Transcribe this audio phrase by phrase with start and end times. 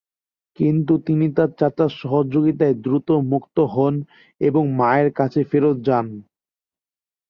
[0.59, 3.95] কিন্তু তিনি তার চাচার সহযোগিতায় দ্রুত মুক্ত হন
[4.41, 6.07] এবং মায়ের কাছে ফেরত যান।